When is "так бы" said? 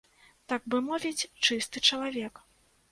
0.53-0.81